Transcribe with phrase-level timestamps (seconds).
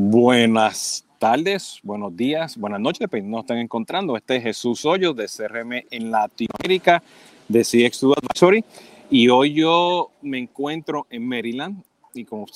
[0.00, 4.16] Buenas tardes, buenos días, buenas noches, dependiendo nos están encontrando.
[4.16, 7.02] Este es Jesús Hoyos de CRM en Latinoamérica,
[7.48, 8.64] de CX2 Advisory.
[9.10, 11.82] Y hoy yo me encuentro en Maryland
[12.14, 12.46] y como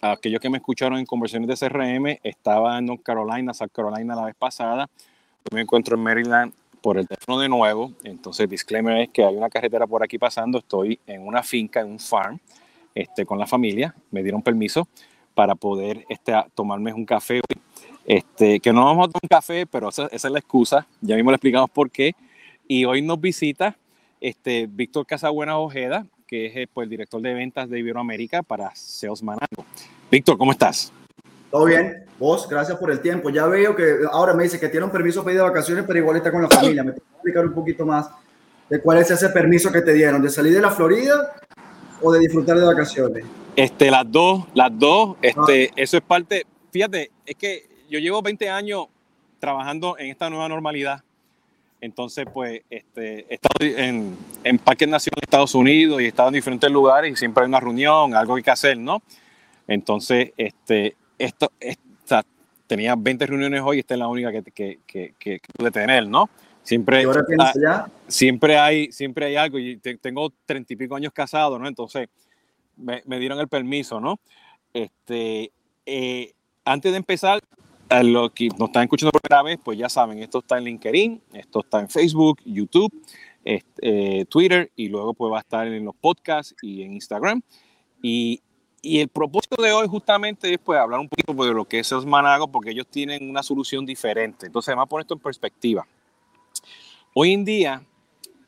[0.00, 4.24] aquellos que me escucharon en conversiones de CRM, estaba en North Carolina, South Carolina la
[4.24, 4.88] vez pasada.
[5.52, 7.92] Me encuentro en Maryland por el teléfono de nuevo.
[8.02, 10.56] Entonces, disclaimer es que hay una carretera por aquí pasando.
[10.56, 12.40] Estoy en una finca, en un farm,
[12.94, 13.94] este, con la familia.
[14.10, 14.88] Me dieron permiso
[15.38, 17.40] para poder este, tomarme un café
[18.04, 20.84] Este, que no vamos a tomar un café, pero esa, es la excusa.
[21.00, 22.16] Ya mismo le explicamos por qué.
[22.66, 23.76] Y hoy nos visita
[24.20, 29.22] este, Víctor Casabuena Ojeda, que es pues, el director de ventas de Iberoamérica para Sales
[29.22, 29.64] Manago.
[30.10, 30.92] Víctor, ¿cómo estás?
[31.52, 32.04] Todo bien.
[32.18, 33.30] Vos, gracias por el tiempo.
[33.30, 36.16] Ya veo que ahora me dice que tiene un permiso pedido de vacaciones, pero igual
[36.16, 36.82] está con la familia.
[36.82, 38.10] Me tengo que explicar un poquito más
[38.68, 41.32] de cuál es ese permiso que te dieron, de salir de la Florida
[42.02, 43.24] o de disfrutar de vacaciones.
[43.56, 45.74] Este, las dos, las dos, este, ah.
[45.76, 48.86] eso es parte, fíjate, es que yo llevo 20 años
[49.40, 51.02] trabajando en esta nueva normalidad.
[51.80, 56.28] Entonces, pues, este, he estado en, en Parques Nacionales de Estados Unidos y he estado
[56.28, 59.02] en diferentes lugares y siempre hay una reunión, algo que hay que hacer, ¿no?
[59.66, 62.24] Entonces, este, esto, esta,
[62.66, 66.28] tenía 20 reuniones hoy, esta es la única que, que, que, que pude tener, ¿no?
[66.62, 67.04] Siempre,
[68.08, 71.66] siempre, hay, siempre hay algo, y tengo treinta y pico años casado, ¿no?
[71.66, 72.08] Entonces
[72.76, 74.20] me, me, dieron el permiso, ¿no?
[74.74, 75.50] Este,
[75.86, 77.40] eh, antes de empezar,
[77.88, 80.64] a los que nos están escuchando por primera vez, pues ya saben, esto está en
[80.64, 82.92] LinkedIn, esto está en Facebook, YouTube,
[83.44, 87.40] este, Twitter, y luego pues va a estar en los podcasts y en Instagram.
[88.02, 88.42] Y,
[88.82, 91.92] y el propósito de hoy justamente es pues, hablar un poquito de lo que es
[92.04, 94.46] Manago, porque ellos tienen una solución diferente.
[94.46, 95.86] Entonces, además, poner esto en perspectiva.
[97.14, 97.82] Hoy en día,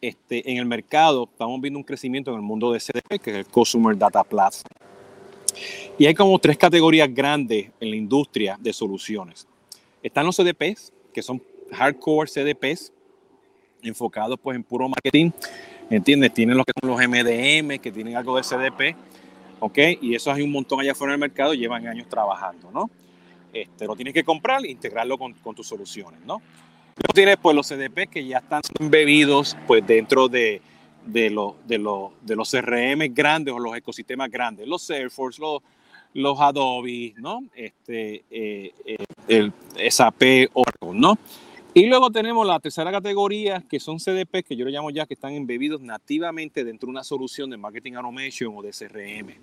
[0.00, 3.36] este, en el mercado, estamos viendo un crecimiento en el mundo de CDP, que es
[3.38, 4.74] el Consumer Data Platform.
[5.98, 9.46] Y hay como tres categorías grandes en la industria de soluciones.
[10.02, 12.92] Están los CDPs, que son hardcore CDPs,
[13.82, 15.30] enfocados pues en puro marketing.
[15.90, 16.32] ¿Entiendes?
[16.32, 18.96] Tienen los que son los MDM, que tienen algo de CDP
[19.60, 19.78] ¿ok?
[20.00, 22.90] Y eso hay un montón allá afuera en el mercado, llevan años trabajando, ¿no?
[23.52, 26.40] Este, lo tienes que comprar e integrarlo con, con tus soluciones, ¿no?
[27.00, 30.60] Luego tienes pues los CDP que ya están embebidos pues dentro de,
[31.06, 31.30] de,
[31.66, 35.62] de, de los CRM grandes o los ecosistemas grandes, los Salesforce, los,
[36.12, 37.44] los Adobe, ¿no?
[37.54, 39.50] Este, eh, eh, el
[39.90, 41.18] SAP Oracle, ¿no?
[41.72, 45.14] Y luego tenemos la tercera categoría, que son CDP, que yo lo llamo ya que
[45.14, 49.36] están embebidos nativamente dentro de una solución de marketing automation o de CRM.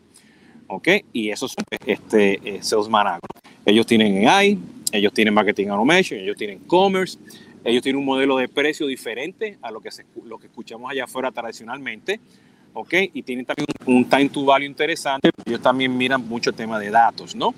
[0.67, 0.90] ¿Ok?
[1.13, 3.22] Y esos son este, eh, Sales Manager.
[3.66, 4.59] Ellos tienen AI,
[4.91, 7.17] ellos tienen marketing automation, ellos tienen commerce,
[7.63, 11.06] ellos tienen un modelo de precio diferente a lo que, se, lo que escuchamos allá
[11.06, 12.19] afuera tradicionalmente.
[12.73, 12.94] ¿Ok?
[13.13, 15.31] Y tienen también un, time to value interesante.
[15.45, 17.56] Ellos también miran mucho el tema de datos, ¿no?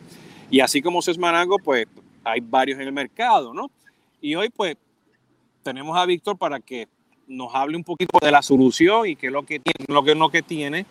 [0.49, 1.85] Y así como Sales Manago, pues
[2.23, 3.69] hay varios en el mercado, ¿no?
[4.21, 4.77] Y hoy pues
[5.63, 6.87] tenemos a Víctor para que
[7.27, 10.15] nos hable un poquito de la solución y qué es lo que tiene, lo que
[10.15, 10.85] no que tiene.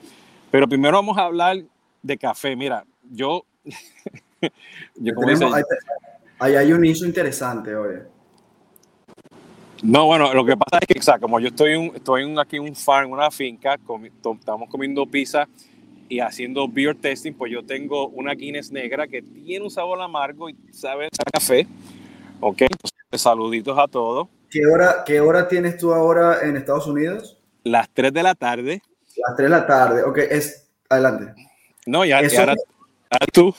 [0.50, 1.58] Pero primero vamos a hablar
[2.02, 2.54] de café.
[2.56, 3.44] Mira, yo...
[4.94, 5.12] yo
[6.38, 7.96] ahí, hay un inicio interesante hoy.
[9.82, 12.62] No, bueno, lo que pasa es que, exacto, como yo estoy, un, estoy aquí en
[12.62, 15.46] un farm, una finca, estamos comiendo pizza
[16.08, 20.48] y haciendo beer testing, pues yo tengo una Guinness negra que tiene un sabor amargo
[20.48, 21.66] y sabe a café.
[22.40, 22.62] Ok,
[23.12, 24.28] saluditos a todos.
[24.50, 27.38] ¿Qué hora, ¿Qué hora tienes tú ahora en Estados Unidos?
[27.64, 28.82] Las 3 de la tarde.
[29.16, 31.34] Las 3 de la tarde, ok, es adelante.
[31.86, 32.54] No, ya, ahora,
[33.32, 33.54] tú.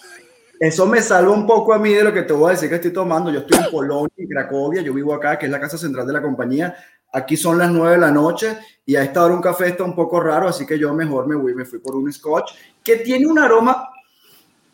[0.60, 2.76] Eso me salva un poco a mí de lo que te voy a decir que
[2.76, 3.32] estoy tomando.
[3.32, 6.14] Yo estoy en Polonia, en Cracovia, yo vivo acá, que es la casa central de
[6.14, 6.76] la compañía.
[7.14, 9.96] Aquí son las 9 de la noche y a esta hora un café está un
[9.96, 12.52] poco raro, así que yo mejor me voy, me fui por un scotch
[12.84, 13.90] que tiene un aroma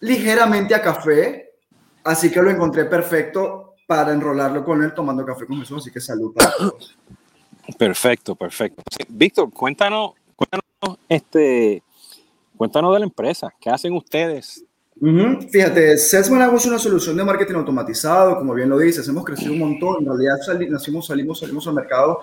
[0.02, 1.54] ligeramente a café,
[2.04, 5.84] así que lo encontré perfecto para enrolarlo con él tomando café con Jesús.
[5.84, 6.34] Así que salud
[7.78, 8.84] Perfecto, perfecto.
[9.08, 11.82] Víctor, cuéntanos, cuéntanos, este,
[12.58, 13.54] cuéntanos de la empresa.
[13.60, 14.64] ¿Qué hacen ustedes?
[15.52, 19.60] Fíjate, Salesman es una solución de marketing automatizado, como bien lo dices, hemos crecido un
[19.60, 22.22] montón, en realidad salimos, salimos, salimos al mercado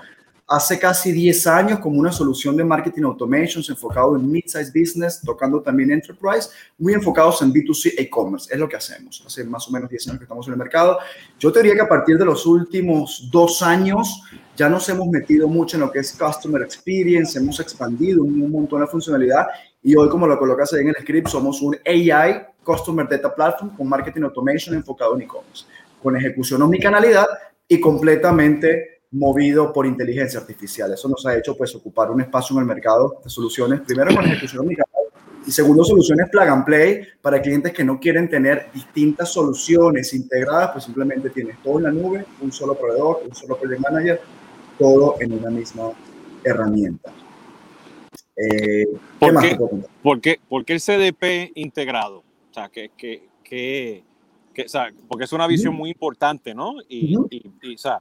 [0.53, 5.63] hace casi 10 años como una solución de marketing automation enfocado en mid-size business, tocando
[5.63, 8.53] también enterprise, muy enfocados en B2C e-commerce.
[8.53, 9.23] Es lo que hacemos.
[9.27, 10.99] Hace más o menos 10 años que estamos en el mercado.
[11.39, 14.23] Yo te diría que a partir de los últimos dos años
[14.55, 18.81] ya nos hemos metido mucho en lo que es customer experience, hemos expandido un, montón
[18.81, 19.47] la funcionalidad
[19.83, 23.77] y hoy, como lo colocas ahí en el script, somos un AI Customer Data Platform
[23.77, 25.67] con marketing automation enfocado en e-commerce,
[26.03, 27.27] con ejecución omnicanalidad
[27.69, 30.93] y completamente movido por inteligencia artificial.
[30.93, 34.25] Eso nos ha hecho pues ocupar un espacio en el mercado de soluciones, primero con
[34.25, 34.67] ejecución
[35.47, 40.71] Y segundo, soluciones plug and play para clientes que no quieren tener distintas soluciones integradas,
[40.73, 44.21] pues simplemente tienes todo en la nube, un solo proveedor, un solo project manager,
[44.79, 45.91] todo en una misma
[46.43, 47.13] herramienta.
[48.35, 48.87] Eh,
[49.19, 49.57] ¿Por, qué,
[50.03, 52.25] ¿por, qué, ¿por, qué, el CDP integrado?
[52.53, 54.05] O sea, que, que, que,
[54.63, 56.75] o sea, porque es una visión muy importante, ¿no?
[56.87, 57.99] Y, y, o sea,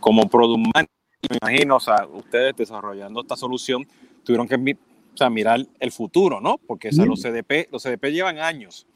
[0.00, 0.88] como product manager,
[1.28, 3.86] me imagino, o sea, ustedes desarrollando esta solución
[4.24, 6.56] tuvieron que o sea, mirar el futuro, ¿no?
[6.56, 8.86] Porque o sea, los CDP, los CDP llevan años.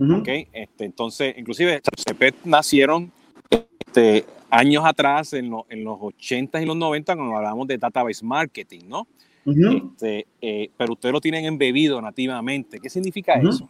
[0.00, 0.48] ¿okay?
[0.50, 3.12] este, entonces, inclusive, los CDP nacieron
[3.50, 8.84] este, años atrás, en, en, los 80 y los 90, cuando hablábamos de database marketing,
[8.88, 9.06] ¿no?
[9.52, 12.80] Este, eh, pero ustedes lo tienen embebido nativamente.
[12.80, 13.68] ¿Qué significa eso?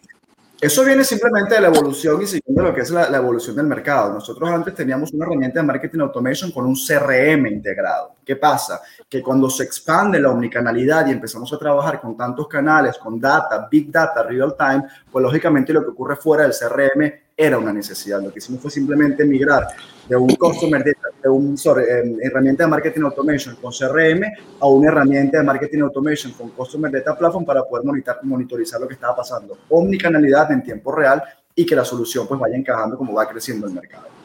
[0.60, 4.12] Eso viene simplemente de la evolución y siguiendo lo que es la, evolución del mercado.
[4.12, 8.14] Nosotros antes teníamos una herramienta de marketing automation con un CRM integrado.
[8.28, 8.82] ¿Qué pasa?
[9.08, 13.66] Que cuando se expande la omnicanalidad y empezamos a trabajar con tantos canales, con data,
[13.70, 18.20] big data, real time, pues lógicamente lo que ocurre fuera del CRM era una necesidad.
[18.22, 19.68] Lo que hicimos fue simplemente migrar
[20.06, 24.22] de un customer de un eh, herramienta de marketing automation con CRM
[24.60, 27.86] a una herramienta de marketing automation con customer data platform para poder
[28.24, 29.56] monitorizar lo que estaba pasando.
[29.70, 31.22] Omnicanalidad en tiempo real
[31.54, 34.17] y que la solución pues vaya encajando como va creciendo el mercado.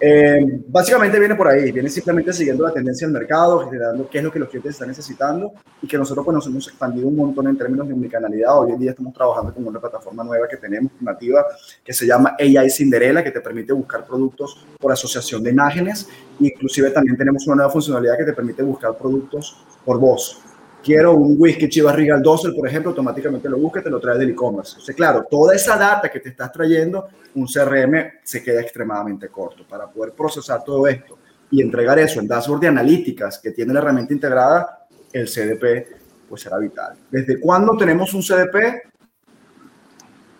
[0.00, 4.24] Eh, básicamente viene por ahí, viene simplemente siguiendo la tendencia del mercado, generando qué es
[4.24, 5.52] lo que los clientes están necesitando
[5.82, 8.60] y que nosotros pues nos hemos expandido un montón en términos de omnicanalidad.
[8.60, 11.44] Hoy en día estamos trabajando con una plataforma nueva que tenemos, nativa,
[11.84, 16.08] que se llama AI Cinderella, que te permite buscar productos por asociación de imágenes.
[16.38, 20.40] Inclusive también tenemos una nueva funcionalidad que te permite buscar productos por voz
[20.82, 24.30] quiero un whisky Chivas Regal 12, por ejemplo, automáticamente lo busca te lo trae del
[24.30, 24.72] e-commerce.
[24.72, 29.64] Entonces, claro, toda esa data que te estás trayendo, un CRM se queda extremadamente corto.
[29.68, 31.18] Para poder procesar todo esto
[31.50, 35.98] y entregar eso en dashboard de analíticas que tiene la herramienta integrada, el CDP
[36.28, 36.94] pues será vital.
[37.10, 38.82] ¿Desde cuándo tenemos un CDP?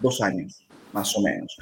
[0.00, 1.56] Dos años, más o menos.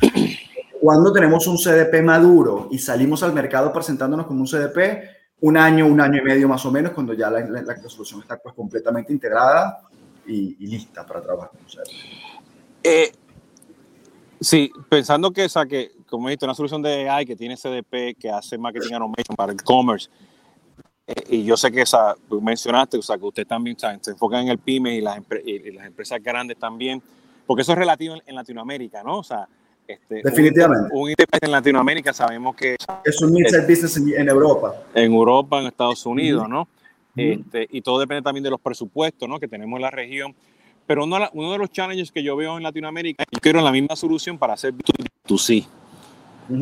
[0.80, 5.86] Cuando tenemos un CDP maduro y salimos al mercado presentándonos como un CDP, un año,
[5.86, 9.12] un año y medio más o menos, cuando ya la, la, solución está pues, completamente
[9.12, 9.80] integrada
[10.26, 11.50] y, lista para trabajar.
[12.82, 13.12] Eh,
[14.40, 18.30] sí, pensando que, o que, como dijiste, una solución de AI que tiene CDP, que
[18.30, 20.08] hace marketing automation para el commerce,
[21.06, 24.48] eh, y yo sé que esa, mencionaste, o sea, que usted también se enfoca en
[24.48, 27.02] el PYME y las, y las empresas grandes también,
[27.46, 29.18] porque eso es relativo en Latinoamérica, ¿no?
[29.18, 29.48] O sea,
[29.86, 30.88] este, Definitivamente.
[30.92, 32.76] Un, en Latinoamérica sabemos que...
[33.04, 34.74] Es un mid business en, Europa.
[34.94, 36.68] En Europa, en Estados Unidos, ¿no?
[37.16, 39.40] Este, y todo depende también de los presupuestos ¿no?
[39.40, 40.34] que tenemos en la región.
[40.86, 43.96] Pero uno, uno de los challenges que yo veo en Latinoamérica, yo quiero la misma
[43.96, 45.66] solución para hacer B2C.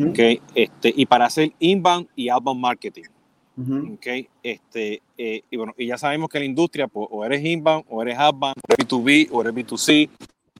[0.09, 0.41] okay?
[0.55, 3.03] este, y para hacer inbound y outbound marketing.
[3.93, 4.27] okay?
[4.41, 8.01] este, eh, y bueno, y ya sabemos que la industria, pues, o eres inbound, o
[8.01, 10.09] eres outbound, o eres B2B, o eres B2C.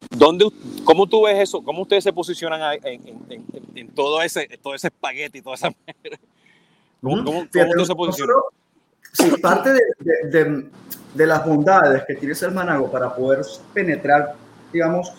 [0.10, 0.50] ¿Dónde,
[0.84, 1.64] ¿Cómo tú ves eso?
[1.64, 5.70] ¿Cómo ustedes se posicionan en, todo, ese, todo ese espagueti, toda esa...
[7.02, 7.46] ¿Cómo, cómo,
[7.78, 8.36] tú se posicionas?
[9.14, 10.70] Sí, parte de,
[11.14, 14.36] de, las bondades que tiene ser Manago para poder penetrar,
[14.74, 15.14] digamos,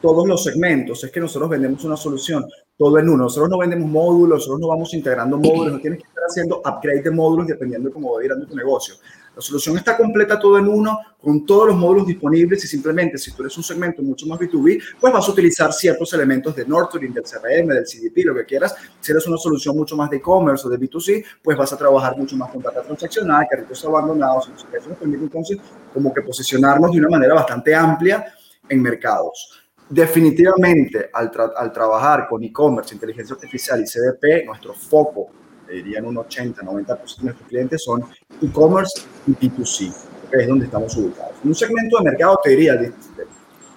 [0.00, 3.24] todos los segmentos es que nosotros vendemos una solución todo en uno.
[3.24, 7.02] Nosotros no vendemos módulos, nosotros no vamos integrando módulos, no tienes que estar haciendo upgrade
[7.02, 8.94] de módulos dependiendo de cómo va ir tu negocio.
[9.34, 13.32] La solución está completa todo en uno, con todos los módulos disponibles y simplemente si
[13.32, 17.12] tú eres un segmento mucho más B2B, pues vas a utilizar ciertos elementos de Nurturing,
[17.12, 18.76] del CRM, del CDP, lo que quieras.
[19.00, 22.16] Si eres una solución mucho más de e-commerce o de B2C, pues vas a trabajar
[22.16, 24.50] mucho más con data transaccional, carritos abandonados.
[24.72, 25.58] Eso nos permite entonces
[25.92, 28.24] como que posicionarnos de una manera bastante amplia
[28.68, 29.62] en mercados.
[29.88, 36.62] Definitivamente, al, al trabajar con e-commerce, inteligencia artificial y CDP, nuestro foco dirían un 80,
[36.62, 38.04] 90% de nuestros clientes son
[38.42, 39.92] e-commerce y B2C,
[40.30, 41.32] que es donde estamos ubicados.
[41.42, 42.80] En un segmento de mercado, te diría,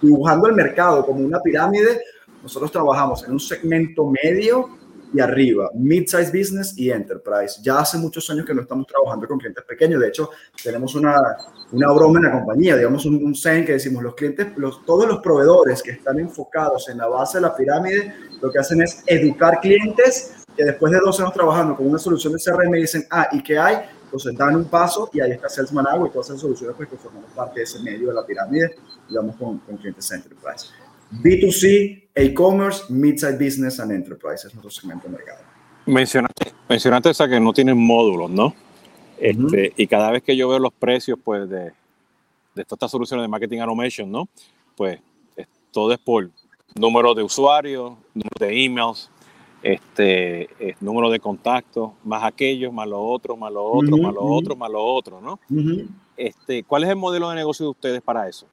[0.02, 2.02] dibujando el mercado como una pirámide,
[2.44, 4.78] nosotros trabajamos en un segmento medio
[5.14, 7.62] y arriba, mid-size business y enterprise.
[7.62, 10.02] Ya hace muchos años que no estamos trabajando con clientes pequeños.
[10.02, 10.30] De hecho,
[10.62, 11.16] tenemos una,
[11.72, 15.20] una broma en la compañía, digamos un, un que decimos, los clientes, los, todos los
[15.20, 19.60] proveedores que están enfocados en la base de la pirámide, lo que hacen es educar
[19.62, 23.44] clientes que después de dos años trabajando con una solución de CRM dicen, ah, ¿y
[23.44, 23.78] qué hay?
[24.04, 26.98] Entonces dan un paso y ahí está Salesman Agua y todas esas soluciones pues, que
[26.98, 28.76] formamos parte de ese medio de la pirámide,
[29.08, 30.68] digamos, con, con clientes enterprise.
[31.12, 35.40] B2C, e-commerce, mid-size business and enterprise es nuestro segmento de mercado.
[35.86, 38.54] Mencionaste, mencionaste esa que no tienen módulos, ¿no?
[39.18, 41.72] Este, Y cada vez que yo veo los precios pues, de,
[42.56, 44.28] de todas estas soluciones de marketing automation, ¿no?
[44.76, 45.00] Pues
[45.72, 46.30] todo es por
[46.76, 49.10] número de usuarios, número de emails,
[49.64, 54.24] este, eh, número de contactos, más aquellos, más lo otro, más lo otro, más lo
[54.24, 55.40] otro, más lo otro, ¿no?
[56.16, 58.48] este, ¿Cuál es el modelo de negocio de ustedes para eso?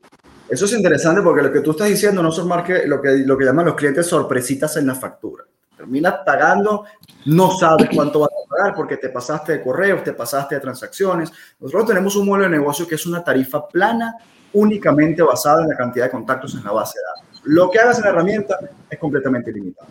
[0.48, 3.18] Eso es interesante porque lo que tú estás diciendo no son más que lo que,
[3.18, 5.44] lo que llaman los clientes sorpresitas en la factura.
[5.76, 6.84] Terminas pagando,
[7.26, 11.32] no sabes cuánto vas a pagar porque te pasaste de correos, te pasaste de transacciones.
[11.58, 14.14] Nosotros tenemos un modelo de negocio que es una tarifa plana
[14.52, 17.42] únicamente basada en la cantidad de contactos en la base de datos.
[17.44, 18.58] Lo que hagas en la herramienta
[18.88, 19.88] es completamente ilimitado.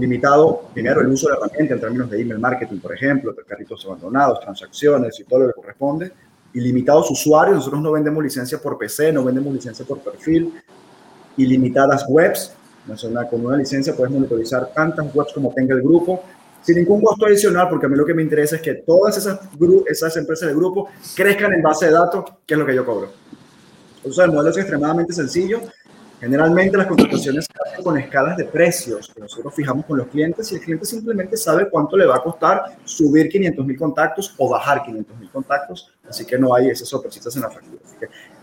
[0.00, 3.84] Ilimitado, primero, el uso de la herramienta en términos de email marketing, por ejemplo, carritos
[3.84, 6.12] abandonados, transacciones y todo lo que corresponde
[6.54, 7.58] ilimitados usuarios.
[7.58, 10.54] Nosotros no vendemos licencia por PC, no vendemos licencia por perfil.
[11.36, 12.52] Ilimitadas webs.
[13.30, 16.22] con una licencia puedes monitorizar tantas webs como tenga el grupo
[16.62, 19.40] sin ningún costo adicional, porque a mí lo que me interesa es que todas esas,
[19.86, 23.10] esas empresas de grupo crezcan en base de datos, que es lo que yo cobro.
[23.96, 25.60] Entonces, el modelo es extremadamente sencillo
[26.20, 30.52] Generalmente las contrataciones se hacen con escalas de precios que nosotros fijamos con los clientes
[30.52, 34.50] y el cliente simplemente sabe cuánto le va a costar subir 500 mil contactos o
[34.50, 37.80] bajar 500 mil contactos, así que no hay esas sorpresitas en la factura.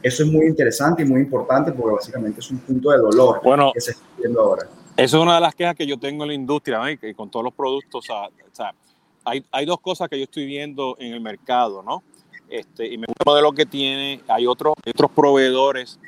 [0.01, 3.71] eso es muy interesante y muy importante porque básicamente es un punto de dolor bueno,
[3.71, 4.67] que se está viendo ahora.
[4.97, 7.15] Eso es una de las quejas que yo tengo en la industria ¿no?
[7.15, 8.09] con todos los productos.
[8.09, 8.73] O sea,
[9.23, 12.01] hay, hay dos cosas que yo estoy viendo en el mercado, ¿no?
[12.49, 14.21] Este, y me gusta el modelo que tiene.
[14.27, 15.99] Hay otros, otros proveedores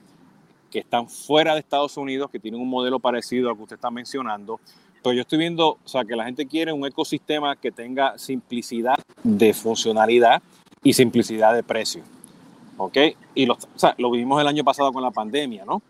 [0.69, 3.91] que están fuera de Estados Unidos, que tienen un modelo parecido al que usted está
[3.91, 4.59] mencionando.
[5.03, 8.95] Pero yo estoy viendo, o sea, que la gente quiere un ecosistema que tenga simplicidad
[9.23, 10.41] de funcionalidad
[10.83, 12.03] y simplicidad de precio.
[12.77, 12.97] ¿Ok?
[13.35, 15.81] Y lo, o sea, lo vimos el año pasado con la pandemia, ¿no?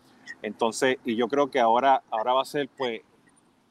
[0.42, 3.02] Entonces, y yo creo que ahora, ahora va a ser, pues,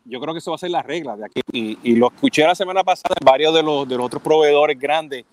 [0.06, 1.42] yo creo que eso va a ser la regla de aquí.
[1.51, 4.78] Y, y lo escuché la semana pasada en varios de los, de los otros proveedores
[4.80, 5.25] grandes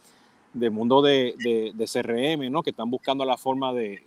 [0.53, 2.63] del mundo de, de, de CRM, ¿no?
[2.63, 4.03] Que están buscando la forma de,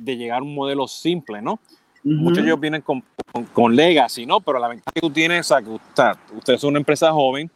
[0.00, 1.60] de llegar a un modelo simple, ¿no?
[2.02, 3.04] Muchos de ellos vienen con,
[3.52, 4.40] con, legacy, ¿no?
[4.40, 7.50] Pero la ventaja que tú tienes, o sea, que usted, usted es una empresa joven,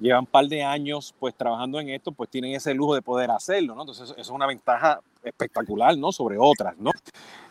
[0.00, 3.30] llevan un par de años pues trabajando en esto, pues tienen ese lujo de poder
[3.30, 3.82] hacerlo, ¿no?
[3.82, 6.10] Entonces, eso es una ventaja espectacular, ¿no?
[6.10, 6.90] Sobre otras, ¿no?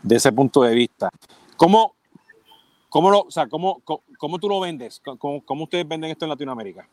[0.01, 1.09] De ese punto de vista.
[1.57, 1.95] ¿Cómo,
[2.89, 3.81] cómo, lo, o sea, cómo,
[4.17, 5.01] cómo, tú lo vendes?
[5.03, 6.87] ¿Cómo, ¿Cómo, ustedes venden esto en Latinoamérica?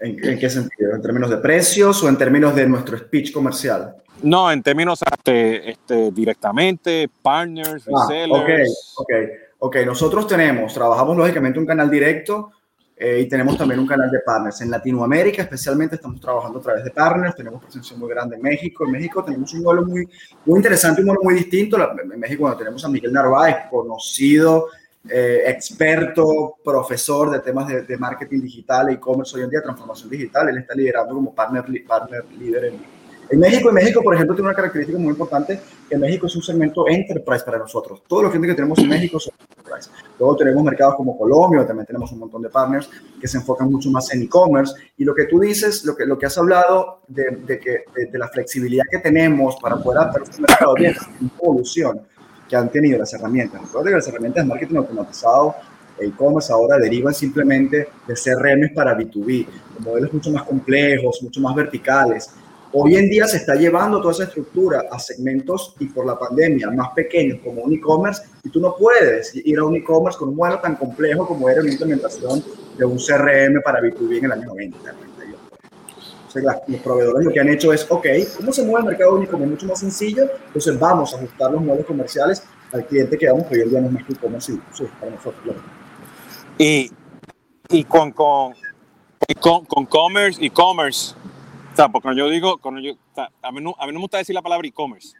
[0.00, 0.94] ¿En, qué sentido?
[0.94, 3.96] ¿En términos de precios o en términos de nuestro speech comercial?
[4.22, 8.94] No, en términos este, este, directamente, partners, ah, resellers.
[8.96, 9.12] ok, ok,
[9.58, 9.76] ok.
[9.86, 12.52] Nosotros tenemos, trabajamos lógicamente un canal directo
[12.96, 14.60] eh, y tenemos también un canal de partners.
[14.60, 18.84] En Latinoamérica especialmente estamos trabajando a través de partners, tenemos presencia muy grande en México.
[18.84, 20.06] En México tenemos un modelo muy,
[20.44, 21.78] muy interesante, un modelo muy distinto.
[21.78, 24.66] En México bueno, tenemos a Miguel Narváez, conocido,
[25.08, 30.50] eh, experto, profesor de temas de, marketing digital, e-commerce hoy en día, transformación digital.
[30.50, 32.99] Él está liderando como partner, partner líder en
[33.30, 36.42] en México, en México, por ejemplo, tiene una característica muy importante, que México es un
[36.42, 38.02] segmento enterprise para nosotros.
[38.08, 39.90] Todos los clientes que tenemos en México son enterprise.
[40.18, 43.88] Luego tenemos mercados como Colombia, también tenemos un montón de partners que se enfocan mucho
[43.90, 44.74] más en e-commerce.
[44.98, 48.18] Y lo que tú dices, lo que, lo que has hablado de, de que, de,
[48.18, 50.94] la flexibilidad que tenemos para poder hacer un mercado bien,
[51.40, 52.00] evolución
[52.48, 53.62] que han tenido las herramientas.
[53.62, 55.54] Recuerda que las herramientas de marketing automatizado
[56.00, 59.46] e-commerce ahora derivan simplemente de CRM para B2B,
[59.80, 62.30] modelos mucho más complejos, mucho más verticales,
[62.72, 66.70] Hoy en día se está llevando toda esa estructura a segmentos y por la pandemia
[66.70, 70.36] más pequeños como un e-commerce y tú no puedes ir a un e-commerce con un
[70.36, 72.44] modelo tan complejo como era una implementación
[72.78, 74.78] de un CRM para B2B en el año 90.
[76.32, 79.36] Entonces, los proveedores lo que han hecho es, ok, ¿cómo se mueve el mercado único?
[79.36, 83.48] Es mucho más sencillo, entonces vamos a ajustar los modelos comerciales al cliente que vamos,
[83.48, 84.52] que hoy en día no es más que e-commerce
[85.00, 85.56] para nosotros.
[86.56, 86.92] Y,
[87.68, 88.54] y con, con,
[89.40, 91.16] con, con commerce, e-commerce,
[91.72, 92.94] o sea, porque yo digo, cuando yo,
[93.42, 95.16] a, mí no, a mí no me gusta decir la palabra e-commerce.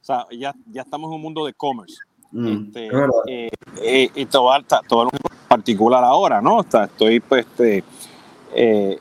[0.00, 1.96] O sea, ya, ya estamos en un mundo de commerce.
[2.30, 2.88] Mm, este,
[3.28, 3.50] eh,
[3.82, 4.50] eh, y todo,
[4.88, 5.10] todo lo
[5.48, 6.58] particular ahora, ¿no?
[6.58, 7.82] O sea, estoy pues, este,
[8.54, 9.00] eh,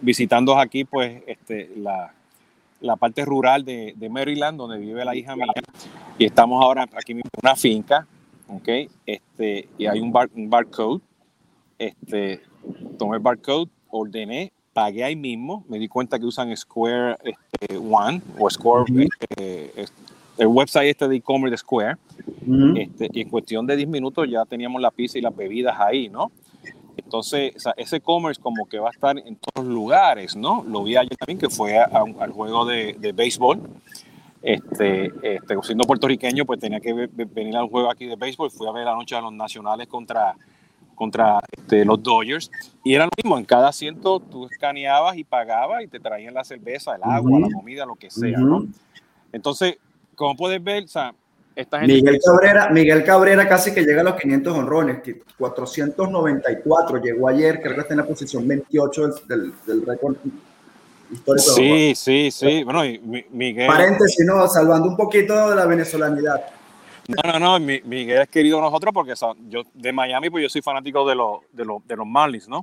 [0.00, 2.12] visitando aquí pues, este, la,
[2.80, 5.46] la parte rural de, de, Maryland, donde vive la hija mía.
[6.18, 8.06] Y estamos ahora aquí mismo en una finca,
[8.48, 8.68] ¿ok?
[9.06, 11.00] Este, y hay un, bar, un barcode.
[11.78, 12.42] Este,
[12.98, 18.22] tomé el barcode, ordené pagué ahí mismo, me di cuenta que usan Square este, One
[18.38, 19.86] o Square, este,
[20.38, 21.96] el website este de e-commerce de Square,
[22.76, 26.08] este, y en cuestión de 10 minutos ya teníamos la pizza y las bebidas ahí,
[26.08, 26.32] ¿no?
[26.96, 30.64] Entonces, ese e-commerce como que va a estar en todos lugares, ¿no?
[30.66, 33.60] Lo vi ayer también que fue al juego de, de béisbol.
[34.42, 38.50] Este, este, siendo puertorriqueño, pues tenía que venir al juego aquí de béisbol.
[38.50, 40.34] Fui a ver la noche de los nacionales contra,
[41.02, 42.48] contra este, los Dodgers.
[42.84, 46.44] Y era lo mismo, en cada asiento tú escaneabas y pagabas y te traían la
[46.44, 48.68] cerveza, el agua, la comida, lo que sea, ¿no?
[49.32, 49.78] Entonces,
[50.14, 51.12] como puedes ver, o sea,
[51.56, 54.98] esta gente Miguel, Cabrera, Miguel Cabrera casi que llega a los 500 honrones,
[55.36, 60.14] 494 llegó ayer, creo que está en la posición 28 del, del, récord
[61.10, 61.50] histórico.
[61.50, 62.62] Sí, sí, sí.
[62.62, 63.66] Bueno, y Miguel.
[63.66, 66.44] Paréntesis, no, salvando un poquito de la venezolanidad.
[67.08, 69.14] No, no, no, Miguel es querido nosotros porque
[69.48, 72.60] yo de Miami, pues yo soy fanático de, los de, los de los Marlins, ¿no?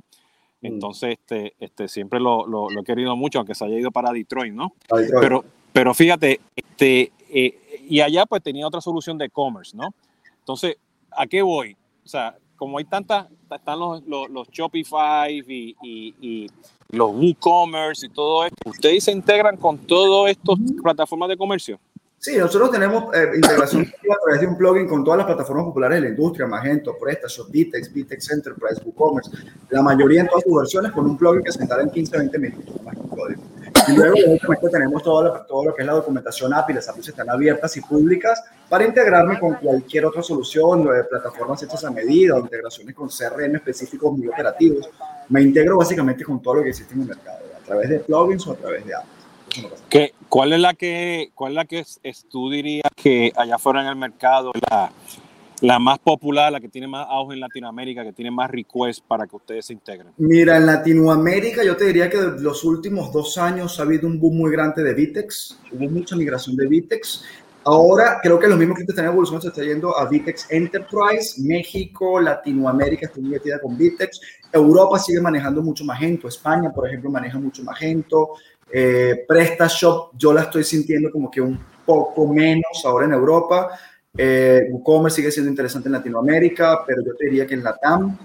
[0.60, 0.66] Mm.
[0.66, 4.52] Entonces, este, este, siempre lo, lo, he querido mucho, aunque se haya ido para Detroit,
[4.52, 4.72] ¿no?
[5.20, 9.94] Pero, pero fíjate, este, eh, y allá pues tenía otra solución de e-commerce, ¿no?
[10.38, 10.76] Entonces,
[11.10, 11.76] ¿a qué voy?
[12.04, 16.46] O sea, como hay tantas, están los, los, Shopify y, y, y
[16.90, 21.78] los WooCommerce y todo esto, ¿ustedes se integran con todas estas plataformas de comercio?
[22.22, 25.96] Sí, nosotros tenemos eh, integración a través de un plugin con todas las plataformas populares
[25.96, 29.30] de la industria, Magento, PrestaShop, Vitex, Vitex Enterprise, WooCommerce,
[29.70, 32.82] la mayoría en todas sus versiones con un plugin que se instala en 15-20 minutos,
[32.82, 33.42] más que código.
[33.88, 37.30] Y luego, obviamente, tenemos todo, todo lo que es la documentación API, las APIs están
[37.30, 42.94] abiertas y públicas para integrarme con cualquier otra solución, plataformas hechas a medida o integraciones
[42.94, 44.90] con CRM específicos muy operativos.
[45.30, 48.46] Me integro básicamente con todo lo que existe en el mercado, a través de plugins
[48.46, 49.19] o a través de APIs.
[49.88, 53.88] ¿Qué, ¿Cuál es la que, cuál la que es, tú dirías que allá fuera en
[53.88, 54.92] el mercado la,
[55.60, 59.26] la más popular, la que tiene más auge en Latinoamérica, que tiene más requests para
[59.26, 60.12] que ustedes se integren?
[60.18, 64.38] Mira, en Latinoamérica yo te diría que los últimos dos años ha habido un boom
[64.38, 67.24] muy grande de Vitex, hubo mucha migración de Vitex.
[67.62, 72.18] Ahora creo que los mismos clientes están evolucionando, se está yendo a Vitex Enterprise, México,
[72.18, 74.18] Latinoamérica está muy metida con Vitex,
[74.50, 78.30] Europa sigue manejando mucho Magento, España, por ejemplo, maneja mucho Magento,
[78.72, 83.78] eh, PrestaShop yo la estoy sintiendo como que un poco menos ahora en Europa.
[84.16, 88.16] Eh, WooCommerce sigue siendo interesante en Latinoamérica, pero yo te diría que en Latam,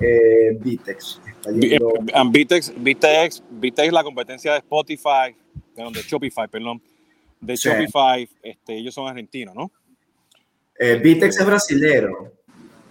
[0.00, 1.20] eh, Vitex.
[1.26, 1.92] Está yendo...
[2.30, 5.34] Vitex, Vitex, Vitex, la competencia de Spotify,
[5.74, 6.80] de Shopify, perdón,
[7.40, 9.70] de Shopify, este, ellos son argentinos, ¿no?
[10.78, 12.32] Eh, Vitex es brasilero.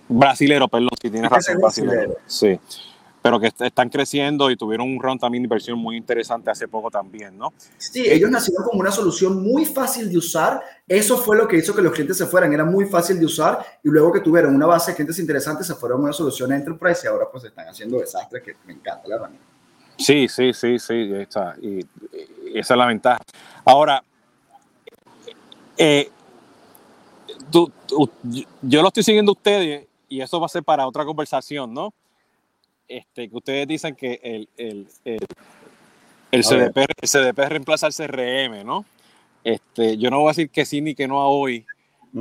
[0.09, 2.15] Brasilero, perdón, si tienes razón, brasilero.
[2.25, 2.59] Sí
[3.27, 6.89] pero que están creciendo y tuvieron un round también de inversión muy interesante hace poco
[6.89, 7.51] también, ¿no?
[7.77, 10.61] Sí, ellos nacieron como una solución muy fácil de usar.
[10.87, 12.53] Eso fue lo que hizo que los clientes se fueran.
[12.53, 15.75] Era muy fácil de usar y luego que tuvieron una base de clientes interesantes se
[15.75, 19.15] fueron a una solución enterprise y ahora pues están haciendo desastres que me encanta la
[19.15, 19.45] herramienta.
[19.97, 21.53] Sí, sí, sí, sí, está.
[21.61, 21.85] Y,
[22.57, 23.19] esa es la ventaja.
[23.65, 24.01] Ahora,
[25.77, 26.09] eh,
[27.51, 31.93] yo lo estoy siguiendo a ustedes y eso va a ser para otra conversación, ¿no?
[32.87, 35.19] Este, que ustedes dicen que el, el, el,
[36.31, 38.85] el CDP, el CDP reemplaza al CRM, ¿no?
[39.43, 41.65] Este, yo no voy a decir que sí ni que no a hoy,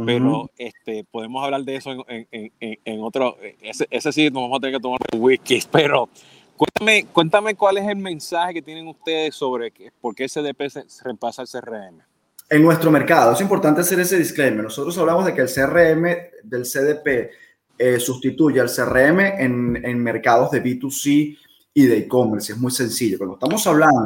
[0.04, 3.36] pero este, podemos hablar de eso en, en, en, en otro.
[3.62, 6.08] Ese, ese, sí nos vamos a tener que tomar whisky, pero
[6.56, 10.68] cuéntame, cuéntame cuál es el mensaje que tienen ustedes sobre que, por qué el CDP
[10.68, 12.00] se reemplaza al CRM.
[12.48, 14.62] En nuestro mercado, es importante hacer ese disclaimer.
[14.62, 16.04] Nosotros hablamos de que el CRM
[16.44, 17.32] del CDP
[17.78, 21.38] eh, sustituye al CRM en, en, mercados de B2C
[21.74, 22.52] y de e-commerce.
[22.52, 23.18] Es muy sencillo.
[23.18, 24.04] Cuando estamos hablando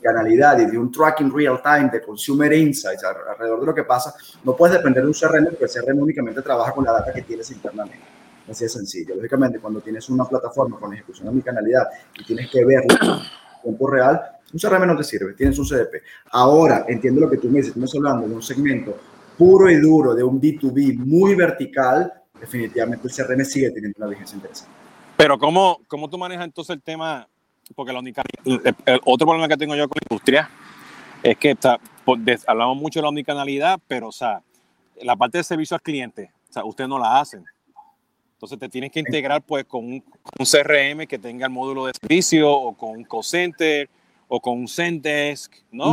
[0.00, 3.84] de analidad y de un tracking real time de consumer insights alrededor de lo que
[3.84, 7.12] pasa, no puedes depender de un CRM porque el CRM únicamente trabaja con la data
[7.12, 8.04] que tienes internamente.
[8.50, 9.14] Así de sencillo.
[9.14, 11.86] Lógicamente, cuando tienes una plataforma con ejecución de canalidad
[12.18, 14.20] y tienes que verlo en tiempo real,
[14.52, 16.02] un CRM no te sirve, tienes un CDP.
[16.30, 18.96] Ahora, entiendo lo que tú me dices, estamos hablando de un segmento
[19.36, 24.36] puro y duro, de un B2B muy vertical, definitivamente el CRM sigue teniendo una vigencia
[24.36, 24.72] interesante.
[25.16, 27.28] Pero ¿cómo, cómo tú manejas entonces el tema?
[27.74, 30.50] Porque la el, otro problema que tengo yo con la industria
[31.22, 31.78] es que está,
[32.46, 34.42] hablamos mucho de la omnicanalidad, pero o sea,
[35.02, 37.44] la parte de servicio al cliente, o sea, ustedes no la hacen.
[38.34, 40.04] Entonces te tienes que integrar pues con un,
[40.38, 43.90] CRM que tenga el módulo de servicio o con un call center
[44.28, 45.90] o con un Zendesk, ¿no?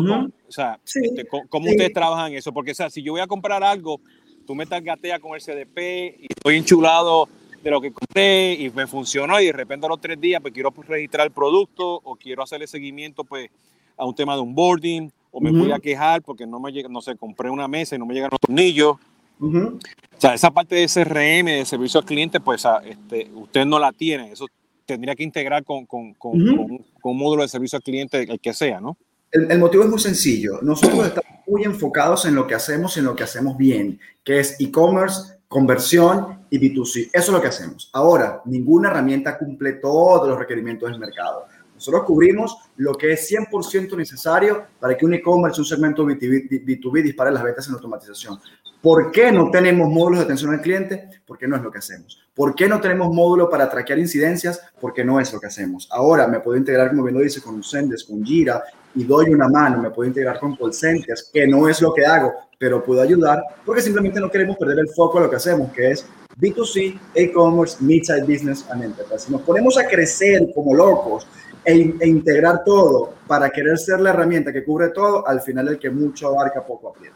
[0.47, 2.53] o sea, este, ¿cómo ustedes trabajan eso?
[2.53, 3.99] Porque o sea, si yo voy a comprar algo,
[4.45, 7.27] tú me gatea con el CDP y estoy enchulado
[7.63, 10.53] de lo que compré y me funcionó y de repente a los tres días pues
[10.53, 13.49] quiero registrar el producto o quiero hacerle seguimiento pues
[13.97, 17.01] a un tema de onboarding o me voy a quejar porque no me llega, no
[17.01, 18.95] sé, compré una mesa y no me llegan los tornillos.
[19.41, 19.79] O
[20.17, 24.31] sea, esa parte de CRM, de servicio al cliente, pues este, usted no la tiene.
[24.31, 24.47] Eso
[24.85, 28.79] tendría que integrar con, con, con, un módulo de servicio al cliente, el que sea,
[28.79, 28.95] ¿no?
[29.29, 30.61] El, el, motivo es muy sencillo.
[30.61, 34.39] Nosotros estamos muy enfocados en lo que hacemos y en lo que hacemos bien, que
[34.39, 37.09] es e-commerce, conversión y B2C.
[37.11, 37.89] Eso es lo que hacemos.
[37.93, 41.45] Ahora, ninguna herramienta cumple todos los requerimientos del mercado.
[41.75, 47.03] Nosotros cubrimos lo que es 100% necesario para que un e-commerce, un segmento B2B, B2B
[47.03, 48.39] dispare las ventas en automatización.
[48.85, 51.09] ¿Por qué no tenemos módulos de atención al cliente?
[51.25, 52.21] Porque no es lo que hacemos.
[52.35, 54.61] ¿Por qué no tenemos módulo para traquear incidencias?
[54.79, 55.89] Porque no es lo que hacemos.
[55.91, 59.49] Ahora me puedo integrar, como bien lo dice, con Zendesk, con Jira y doy una
[59.49, 59.81] mano.
[59.81, 63.41] Me puedo integrar con call centers, que no es lo que hago, pero puedo ayudar
[63.65, 66.05] porque simplemente no queremos perder el foco de lo que hacemos, que es
[66.39, 69.25] B2C, e-commerce, mid-side business and enterprise.
[69.25, 71.27] Si nos ponemos a crecer como locos
[71.65, 75.79] e, e, integrar todo para querer ser la herramienta que cubre todo, al final el
[75.79, 77.15] que mucho abarca poco aprieta.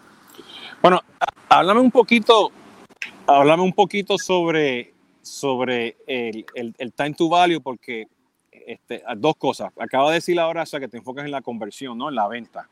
[0.81, 1.01] Bueno,
[1.49, 2.51] háblame un poquito,
[3.27, 6.45] háblame un poquito sobre, sobre el,
[6.77, 8.07] el, time to value, porque
[8.51, 9.71] este, dos cosas.
[9.79, 12.09] Acaba de decir ahora o sea, que te enfocas en la conversión, ¿no?
[12.09, 12.69] En la venta.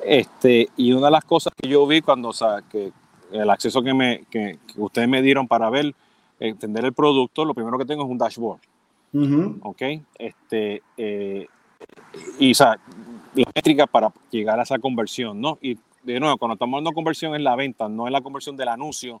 [0.00, 2.92] Este, y una de las cosas que yo vi cuando, o sea, que
[3.32, 5.94] el acceso que, me, que, ustedes me dieron para ver,
[6.38, 8.60] entender el producto, lo primero que tengo es un dashboard.
[9.62, 9.82] ¿Ok?
[10.18, 11.46] Este, eh,
[12.40, 12.78] y, o sea,
[13.34, 15.58] la métrica para llegar a esa conversión, ¿no?
[15.62, 18.56] Y de nuevo, cuando estamos hablando de conversión es la venta, no es la conversión
[18.56, 19.20] del anuncio,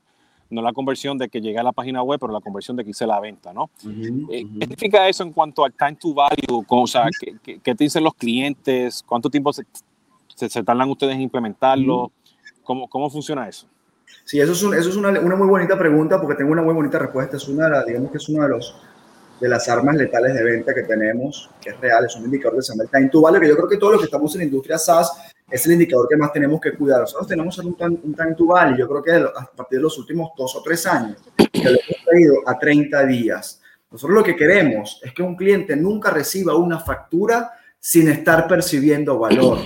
[0.50, 2.90] no la conversión de que llegue a la página web, pero la conversión de que
[2.90, 3.70] hice la venta, ¿no?
[4.30, 6.64] Eh, ¿Qué significa eso en cuanto al time to value?
[6.68, 9.02] O sea, ¿qué, qué, te dicen los clientes?
[9.06, 9.64] ¿Cuánto tiempo se,
[10.34, 12.12] se, tardan ustedes en implementarlo?
[12.62, 13.66] ¿Cómo, ¿Cómo funciona eso?
[14.24, 16.98] Sí, eso es, eso es una, una, muy bonita pregunta porque tengo una muy bonita
[16.98, 17.36] respuesta.
[17.36, 18.76] Es una, digamos que es uno de los
[19.40, 22.62] de las armas letales de venta que tenemos, que es real, es un indicador que
[22.62, 24.44] se llama el time to que yo creo que todos los que estamos en la
[24.44, 25.12] industria SaaS
[25.50, 27.00] es el indicador que más tenemos que cuidar.
[27.00, 30.54] Nosotros tenemos un, un time to yo creo que a partir de los últimos dos
[30.56, 33.60] o tres años, que lo hemos traído a 30 días.
[33.90, 39.18] Nosotros lo que queremos es que un cliente nunca reciba una factura sin estar percibiendo
[39.18, 39.58] valor.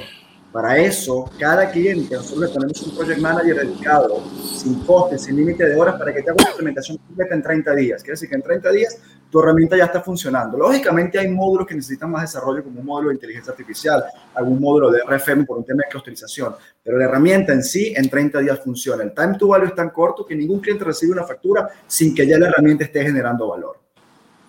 [0.52, 5.68] Para eso, cada cliente, nosotros le ponemos un project manager dedicado, sin coste, sin límite
[5.68, 8.02] de horas, para que te haga una implementación completa en 30 días.
[8.02, 8.98] Quiere decir que en 30 días
[9.30, 10.56] tu herramienta ya está funcionando.
[10.56, 14.02] Lógicamente hay módulos que necesitan más desarrollo, como un módulo de inteligencia artificial,
[14.34, 18.08] algún módulo de RFM por un tema de clusterización, pero la herramienta en sí en
[18.08, 19.02] 30 días funciona.
[19.02, 22.26] El time to value es tan corto que ningún cliente recibe una factura sin que
[22.26, 23.78] ya la herramienta esté generando valor.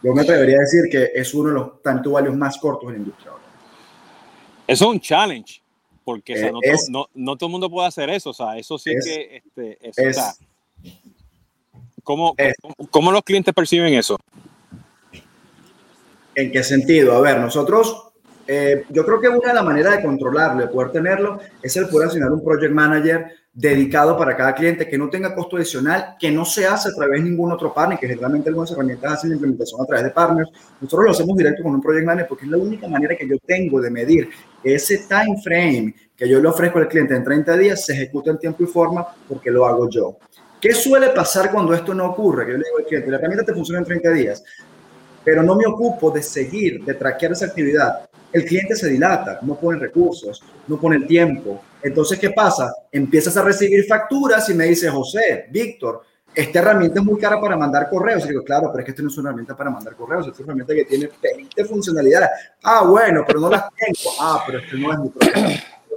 [0.01, 2.88] Yo me atrevería a decir que es uno de los time to values más cortos
[2.88, 3.31] en la industria.
[4.65, 5.62] Es un challenge
[6.09, 6.51] porque eh,
[6.89, 10.39] no, no, todo el mundo puede hacer eso, o sea, eso sí que, este, es,
[12.01, 12.35] ¿cómo,
[12.89, 14.17] ¿cómo, los clientes perciben eso?
[16.33, 17.15] ¿En qué sentido?
[17.15, 18.08] A ver, nosotros,
[18.51, 21.88] eh, yo creo que una de las maneras de controlarlo, de poder tenerlo, es el
[21.88, 26.31] poder asignar un project manager dedicado para cada cliente, que no tenga costo adicional, que
[26.31, 29.35] no se hace a través de ningún otro partner, que generalmente algunas herramientas hacen la
[29.35, 30.49] implementación a través de partners.
[30.81, 33.38] Nosotros lo hacemos directo con un project manager porque es la única manera que yo
[33.45, 34.29] tengo de medir
[34.63, 38.39] ese time frame que yo le ofrezco al cliente en 30 días se ejecuta en
[38.39, 40.17] tiempo y forma porque lo hago yo.
[40.59, 42.47] ¿Qué suele pasar cuando esto no ocurre?
[42.47, 44.43] Que yo le digo al cliente, la herramienta te funciona en 30 días,
[45.23, 48.08] pero no me ocupo de seguir, de traquear esa actividad.
[48.31, 51.61] El cliente se dilata, no pone recursos, no pone el tiempo.
[51.81, 52.71] Entonces, ¿qué pasa?
[52.91, 57.57] Empiezas a recibir facturas y me dice, José, Víctor, esta herramienta es muy cara para
[57.57, 58.23] mandar correos.
[58.25, 60.37] Y digo, claro, pero es que esta no es una herramienta para mandar correos, es
[60.39, 62.29] una herramienta que tiene 20 funcionalidades.
[62.63, 64.15] Ah, bueno, pero no las tengo.
[64.19, 65.49] Ah, pero este no es mi problema.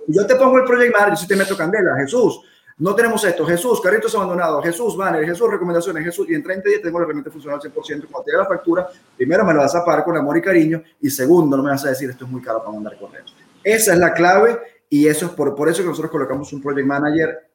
[0.08, 2.40] Yo te pongo el project manager, yo sí te meto candela, Jesús.
[2.78, 3.44] No tenemos esto.
[3.46, 4.64] Jesús, carritos abandonados.
[4.64, 5.24] Jesús, banner.
[5.24, 6.04] Jesús, recomendaciones.
[6.04, 8.06] Jesús, y en 30 días tengo la herramienta funcional al 100%.
[8.10, 10.82] Cuando te la factura, primero me la vas a pagar con amor y cariño.
[11.00, 13.34] Y segundo, no me vas a decir esto es muy caro para mandar correos.
[13.62, 14.58] Esa es la clave.
[14.88, 17.48] Y eso es por, por eso que nosotros colocamos un project manager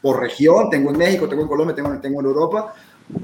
[0.00, 2.74] por región, tengo en México, tengo en Colombia, tengo, tengo en Europa,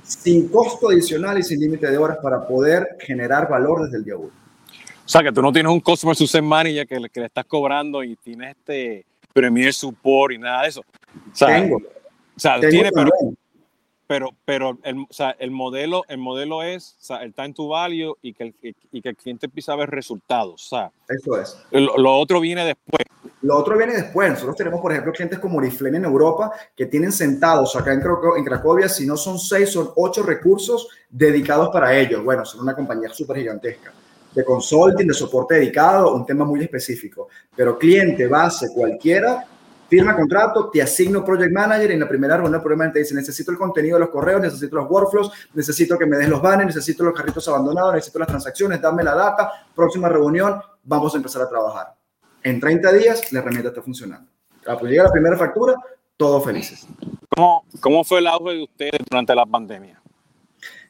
[0.03, 4.17] sin costo adicional y sin límite de horas para poder generar valor desde el día
[4.17, 4.33] uno.
[5.05, 8.03] O sea, que tú no tienes un Customer Success Manager que, que le estás cobrando
[8.03, 10.85] y tienes este Premier Support y nada de eso.
[11.33, 11.77] O sea, tengo.
[11.77, 13.11] O sea, tiene, pero,
[14.07, 17.69] pero, pero el, o sea, el, modelo, el modelo es o sea, el time to
[17.69, 20.67] value y que, el, y que el cliente empiece a ver resultados.
[20.67, 21.57] O sea, Eso es.
[21.71, 23.05] Lo, otro viene después.
[23.43, 24.31] Lo otro viene después.
[24.31, 28.45] Nosotros tenemos, por ejemplo, clientes como Oriflame en Europa que tienen sentados acá en, en
[28.45, 32.23] Cracovia, si no son seis, son ocho recursos dedicados para ellos.
[32.25, 33.93] Bueno, son una compañía súper gigantesca
[34.35, 37.29] de consulting, de soporte dedicado, un tema muy específico.
[37.55, 39.47] Pero cliente, base, cualquiera,
[39.93, 43.51] firma contrato, te asigno project manager y en la primera reunión probablemente te dice, necesito
[43.51, 47.05] el contenido de los correos, necesito los workflows, necesito que me des los banners, necesito
[47.05, 51.49] los carritos abandonados, necesito las transacciones, dame la data, próxima reunión, vamos a empezar a
[51.51, 51.89] trabajar.
[52.43, 54.31] En 30 días la herramienta está funcionando.
[54.65, 55.75] Pues llega la primera factura,
[56.17, 56.87] todos felices.
[57.37, 60.01] ¿Cómo, ¿Cómo fue el auge de ustedes durante la pandemia?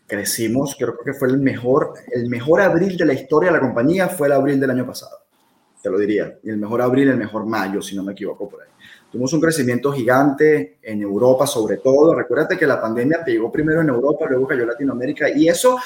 [0.06, 4.08] Crecimos, creo que fue el mejor, el mejor abril de la historia de la compañía
[4.08, 5.16] fue el abril del año pasado,
[5.82, 6.38] te lo diría.
[6.44, 8.68] Y el mejor abril, el mejor mayo, si no me equivoco por ahí.
[9.12, 12.14] Tuvimos un crecimiento gigante en Europa, sobre todo.
[12.14, 15.76] Recuérdate que la pandemia pegó primero en Europa, luego cayó Latinoamérica y eso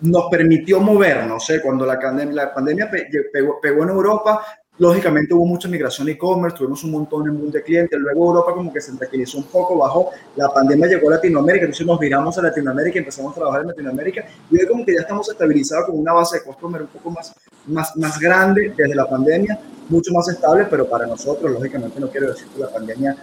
[0.00, 1.50] nos permitió movernos.
[1.50, 1.60] ¿eh?
[1.62, 1.98] Cuando la,
[2.32, 4.42] la pandemia pegó, pegó, en Europa,
[4.78, 8.00] lógicamente hubo mucha migración e-commerce, tuvimos un montón en mundo de clientes.
[8.00, 10.08] Luego Europa como que se tranquilizó un poco, bajó.
[10.34, 14.24] La pandemia llegó a Latinoamérica, entonces nos viramos a Latinoamérica empezamos a trabajar en Latinoamérica.
[14.50, 17.34] Y hoy como que ya estamos estabilizados con una base de customer un poco más,
[17.66, 22.28] más, más grande desde la pandemia mucho más estable, pero para nosotros, lógicamente, no quiero
[22.28, 23.16] decir que la pandemia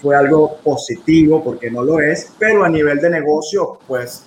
[0.00, 4.26] fue algo positivo, porque no lo es, pero a nivel de negocio, pues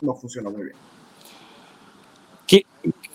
[0.00, 0.76] no funcionó muy bien.
[2.46, 2.64] ¿Qué,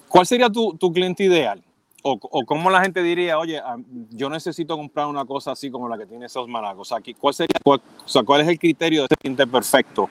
[0.08, 1.62] ¿Cuál sería tu, tu cliente ideal?
[2.04, 3.78] O, o, cómo la gente diría, oye, ah,
[4.12, 6.92] yo necesito comprar una cosa así como la que tiene esos managos.
[6.92, 10.08] O sea, ¿cuál, sería, cuál, o sea, ¿cuál es el criterio de este cliente perfecto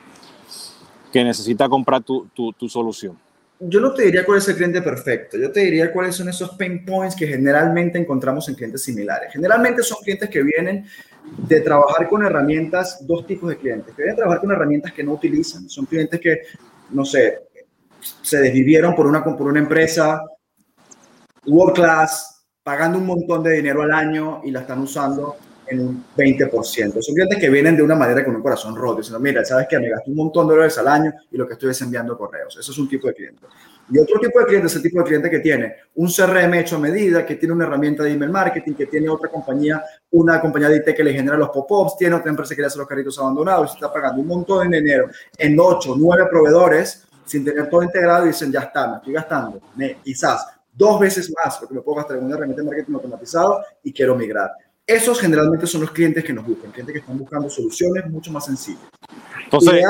[1.12, 3.16] que necesita comprar tu, tu, tu, solución?
[3.66, 5.38] Yo no te diría cuál es el cliente perfecto.
[5.38, 9.33] Yo te diría cuáles son esos pain points que generalmente encontramos en clientes similares.
[9.33, 10.87] Generalmente son clientes que vienen
[11.38, 15.03] de trabajar con herramientas, dos tipos de clientes, que vienen a trabajar con herramientas que
[15.03, 15.68] no utilizan.
[15.68, 16.42] Son clientes que,
[16.90, 17.44] no sé,
[18.22, 20.22] se desvivieron por una, por una empresa
[21.46, 26.05] world class, pagando un montón de dinero al año y la están usando en un
[26.16, 27.03] 20%.
[27.03, 29.79] Son clientes que vienen de una manera con un corazón roto, diciendo, mira, sabes que
[29.79, 32.57] me gasto un montón de dólares al año y lo que estoy es enviando correos.
[32.59, 33.46] Eso es un tipo de cliente.
[33.90, 36.77] Y otro tipo de cliente es el tipo de cliente que tiene un CRM hecho
[36.77, 40.70] a medida, que tiene una herramienta de email marketing, que tiene otra compañía, una compañía
[40.70, 43.18] de IT que le genera los pop-ups, tiene otra empresa que le hace los carritos
[43.18, 47.83] abandonados, y está pagando un montón de dinero en 8, 9 proveedores sin tener todo
[47.83, 49.61] integrado y dicen, ya está, me estoy gastando,
[50.03, 53.62] quizás dos veces más lo que me puedo gastar en una herramienta de marketing automatizado
[53.83, 54.50] y quiero migrar.
[54.86, 58.44] Esos generalmente son los clientes que nos buscan, clientes que están buscando soluciones mucho más
[58.44, 58.82] sencillas.
[59.44, 59.82] Entonces,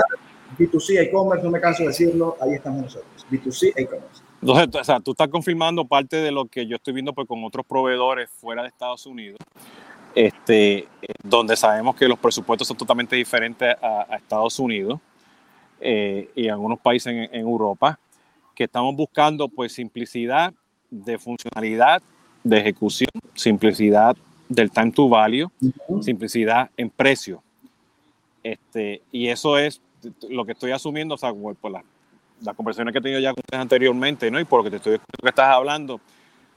[0.57, 3.26] B2C, e-commerce, no me canso de decirlo, ahí estamos nosotros.
[3.28, 4.22] B2C, e-commerce.
[4.40, 7.42] Entonces, o sea, tú estás confirmando parte de lo que yo estoy viendo pues, con
[7.42, 9.38] otros proveedores fuera de Estados Unidos,
[10.14, 10.87] este,
[11.24, 15.00] donde sabemos que los presupuestos son totalmente diferentes a, a Estados Unidos
[15.80, 17.98] eh, y algunos países en, en, Europa,
[18.54, 20.54] que estamos buscando pues simplicidad
[20.88, 22.00] de funcionalidad,
[22.44, 24.16] de ejecución, simplicidad
[24.48, 25.48] del time to value,
[26.02, 27.42] simplicidad en precio.
[28.42, 29.80] Este, y eso es
[30.28, 31.83] lo que estoy asumiendo, o sea, por las,
[32.42, 34.38] las conversaciones que he tenido ya con ustedes anteriormente, ¿no?
[34.38, 36.00] Y por lo que te estoy que estás hablando,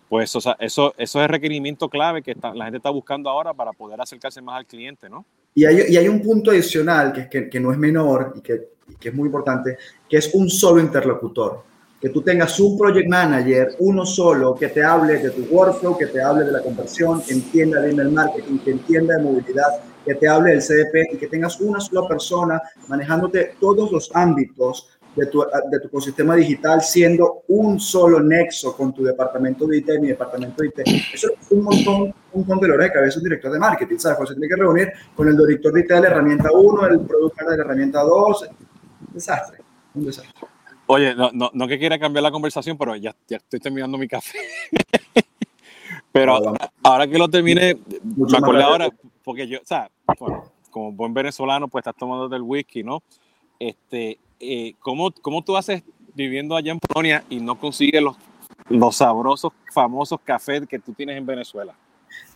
[0.09, 3.29] pues o sea, eso, eso es el requerimiento clave que está, la gente está buscando
[3.29, 5.25] ahora para poder acercarse más al cliente, ¿no?
[5.55, 8.69] Y hay, y hay un punto adicional que, que, que no es menor y que,
[8.99, 11.63] que es muy importante, que es un solo interlocutor
[11.99, 16.07] que tú tengas un project manager, uno solo, que te hable de tu workflow, que
[16.07, 20.13] te hable de la conversión, que entienda de email marketing, que entienda de movilidad, que
[20.15, 25.25] te hable del CDP y que tengas una sola persona manejándote todos los ámbitos de
[25.25, 29.99] tu, de tu ecosistema digital, siendo un solo nexo con tu departamento de IT y
[29.99, 30.79] mi departamento de IT.
[31.13, 34.29] Eso es un montón, un montón de dolores de cabeza un director de marketing, ¿sabes?
[34.29, 37.49] Se tiene que reunir con el director de IT de la herramienta 1, el productor
[37.49, 38.49] de la herramienta 2.
[39.07, 39.57] Un desastre,
[39.95, 40.56] un desastre.
[40.87, 44.07] Oye, no, no, no, que quiera cambiar la conversación, pero ya, ya estoy terminando mi
[44.07, 44.39] café.
[46.11, 48.89] pero ahora, ahora, que lo termine, me acordé ahora,
[49.23, 53.03] porque yo, o sea, bueno, como buen venezolano, pues estás tomando del whisky, ¿no?
[53.59, 58.15] Este, eh, ¿cómo, ¿Cómo tú haces viviendo allá en Polonia y no consigues los,
[58.69, 61.75] los sabrosos, famosos cafés que tú tienes en Venezuela?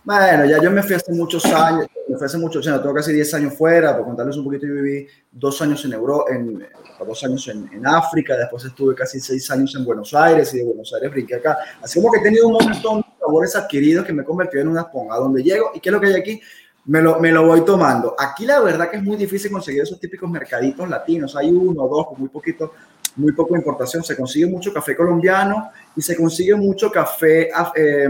[0.04, 3.12] Bueno, ya yo me fui hace muchos años, me fui hace muchos años, tengo casi
[3.12, 6.66] 10 años fuera, por contarles un poquito, yo viví dos años en Europa, en,
[7.06, 10.64] dos años en, en, África, después estuve casi seis años en Buenos Aires y de
[10.64, 11.56] Buenos Aires brinqué acá.
[11.80, 14.68] Así como que he tenido un montón de sabores adquiridos que me he convertido en
[14.68, 15.16] una esponja.
[15.16, 16.40] Donde llego y qué es lo que hay aquí,
[16.84, 18.14] me lo, me lo voy tomando.
[18.18, 21.36] Aquí la verdad que es muy difícil conseguir esos típicos mercaditos latinos.
[21.36, 22.72] Hay uno dos muy poquito,
[23.16, 24.02] muy poco importación.
[24.02, 28.08] Se consigue mucho café colombiano y se consigue mucho café eh,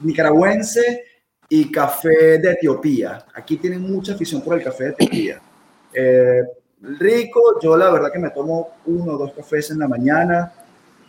[0.00, 1.04] nicaragüense
[1.48, 3.24] y café de Etiopía.
[3.34, 5.40] Aquí tienen mucha afición por el café de Etiopía.
[5.92, 6.42] Eh,
[6.82, 10.52] rico, yo la verdad que me tomo uno o dos cafés en la mañana.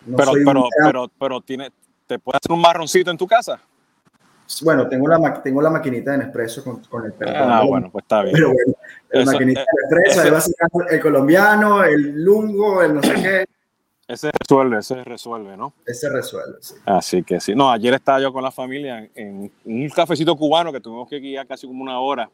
[0.05, 1.69] No pero, pero, pero, pero, tiene,
[2.07, 3.59] ¿te puedes hacer un marroncito en tu casa?
[4.63, 7.33] Bueno, tengo la, tengo la maquinita de Nespresso con, con el perro.
[7.35, 8.33] Ah, bueno, pues está bien.
[8.33, 8.73] Pero bueno,
[9.11, 13.45] la maquinita de Nespresso, ahí va sacando el colombiano, el lungo, el no sé qué.
[14.09, 15.71] Ese resuelve, ese resuelve, ¿no?
[15.85, 16.73] Ese resuelve, sí.
[16.83, 17.53] Así que sí.
[17.53, 21.19] No, ayer estaba yo con la familia en, en un cafecito cubano que tuvimos que
[21.19, 22.27] guiar casi como una hora.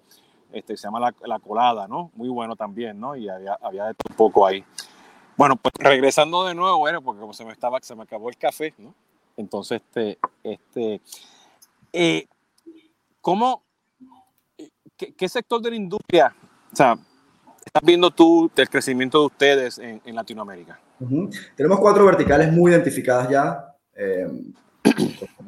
[0.53, 2.11] Este, se llama la, la, Colada, ¿no?
[2.15, 3.17] Muy bueno también, ¿no?
[3.17, 4.63] Y había, había un poco ahí.
[5.35, 8.38] Bueno, pues regresando de nuevo, bueno, porque como se me estaba, se me acabó el
[8.38, 8.95] café, ¿no?
[9.35, 11.01] Entonces, este, este,
[11.91, 12.25] eh,
[13.19, 13.63] ¿cómo,
[14.95, 16.33] qué, qué, sector de la industria,
[16.71, 16.97] o sea,
[17.65, 20.80] estás viendo tú del crecimiento de ustedes en, en Latinoamérica?
[20.99, 21.39] Uh -huh.
[21.56, 24.28] Tenemos cuatro verticales muy identificadas ya, eh,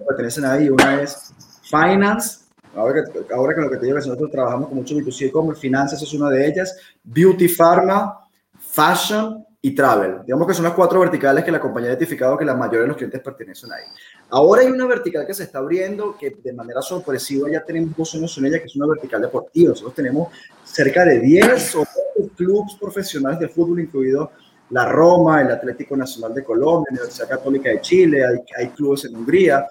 [0.08, 0.70] pertenecen ahí.
[0.70, 4.70] Una es Finance, ahora que, ahora que lo que te digo es que nosotros trabajamos
[4.70, 8.28] con mucho B2C e-commerce, finanzas es una de ellas, Beauty Pharma,
[8.60, 10.22] Fashion y Travel.
[10.26, 12.88] Digamos que son las cuatro verticales que la compañía ha identificado que la mayoría de
[12.88, 13.84] los clientes pertenecen ahí.
[14.30, 18.16] Ahora hay una vertical que se está abriendo que de manera sorpresiva ya tenemos dos
[18.16, 19.70] años en ella, que es una vertical deportiva.
[19.70, 20.30] Nosotros tenemos
[20.64, 22.07] cerca de 10 o 12
[22.38, 24.32] clubes profesionales de fútbol, incluido
[24.70, 29.06] la Roma, el Atlético Nacional de Colombia, la Universidad Católica de Chile, hay, hay clubes
[29.06, 29.66] en Hungría,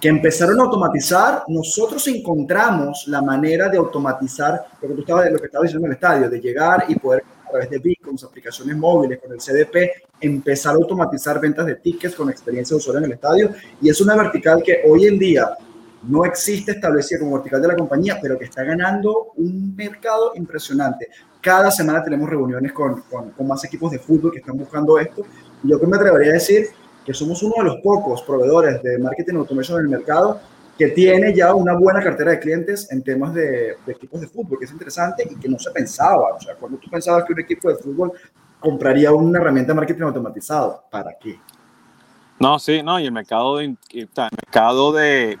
[0.00, 5.38] que empezaron a automatizar, nosotros encontramos la manera de automatizar lo que tú estabas, lo
[5.38, 7.24] que estabas diciendo en el estadio, de llegar y poder
[7.54, 12.28] través de beacons, aplicaciones móviles, con el CDP, empezar a automatizar ventas de tickets con
[12.28, 13.54] experiencia de usuario en el estadio.
[13.80, 15.50] Y es una vertical que hoy en día
[16.02, 21.08] no existe establecida como vertical de la compañía, pero que está ganando un mercado impresionante.
[21.44, 25.26] Cada semana tenemos reuniones con, con, más equipos de fútbol que están buscando esto.
[25.62, 26.68] Yo que me atrevería a decir
[27.04, 30.40] que somos uno de los pocos proveedores de marketing automation en el mercado
[30.78, 34.64] que tiene ya una buena cartera de clientes en temas de, equipos de fútbol, que
[34.64, 36.32] es interesante y que no se pensaba.
[36.34, 38.12] O sea, cuando tú pensabas que un equipo de fútbol
[38.58, 41.38] compraría una herramienta de marketing automatizado, ¿para qué?
[42.40, 45.38] No, sí, no, y el mercado de, el mercado de,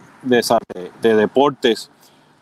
[1.00, 1.90] de deportes,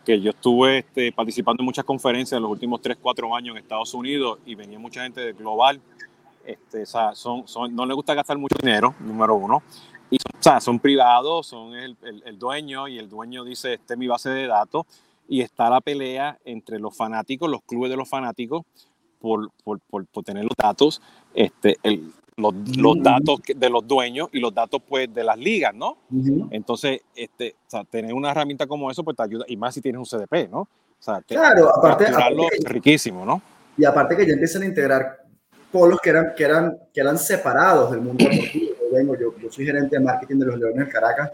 [0.05, 3.63] que yo estuve este, participando en muchas conferencias en los últimos 3, 4 años en
[3.63, 5.79] Estados Unidos y venía mucha gente de global.
[6.45, 9.63] Este, o sea, son, no les gusta gastar mucho dinero, número uno.
[10.09, 13.93] Y o sea, son privados, son el, el, el, dueño y el dueño dice, este
[13.93, 14.85] es mi base de datos.
[15.27, 18.63] Y está la pelea entre los fanáticos, los clubes de los fanáticos,
[19.19, 21.01] por, por, por, por tener los datos.
[21.33, 25.73] Este, el, los, los, datos de los dueños y los datos pues de las ligas,
[25.73, 25.97] ¿no?
[26.11, 26.47] Uh -huh.
[26.51, 29.81] Entonces, este, o sea, tener una herramienta como eso pues te ayuda, y más si
[29.81, 30.61] tienes un CDP, ¿no?
[30.61, 30.67] O
[30.99, 33.41] sea, te, claro, aparte, aparte que, riquísimo, ¿no?
[33.77, 35.23] Y aparte que ya empiezan a integrar
[35.71, 38.75] polos que eran, que eran, que eran separados del mundo deportivo.
[38.79, 41.31] Yo, vengo, yo, yo soy gerente de marketing de los Leones del Caracas,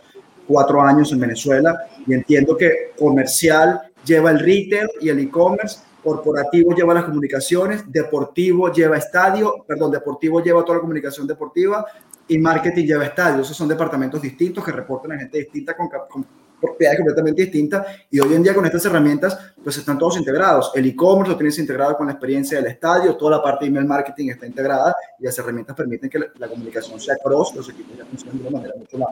[0.47, 6.73] cuatro años en Venezuela, y entiendo que comercial lleva el retail y el e-commerce, corporativo
[6.73, 11.85] lleva las comunicaciones, deportivo lleva estadio, perdón, deportivo lleva toda la comunicación deportiva
[12.27, 13.41] y marketing lleva estadio.
[13.41, 16.25] Esos son departamentos distintos que reportan a gente distinta con, con
[16.59, 20.71] propiedades completamente distintas y hoy en día con estas herramientas pues están todos integrados.
[20.75, 23.85] El e-commerce lo tienes integrado con la experiencia del estadio, toda la parte de email
[23.85, 27.97] marketing está integrada y las herramientas permiten que la, la comunicación sea cross, los equipos
[27.97, 29.09] ya funcionan de una manera mucho más